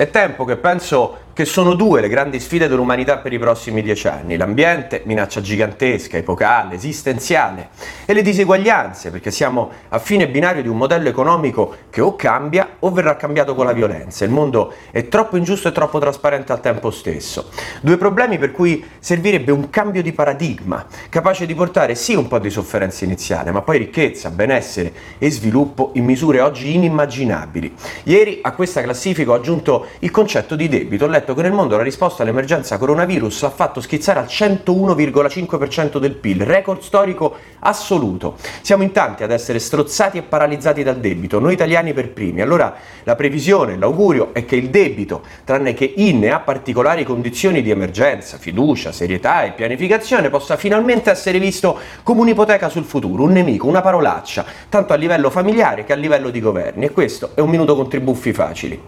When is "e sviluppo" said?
25.18-25.90